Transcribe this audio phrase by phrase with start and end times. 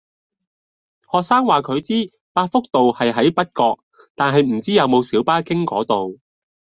[1.11, 3.77] 學生話佢知百福道係喺北角，
[4.15, 6.17] 但係唔知有冇小巴經嗰度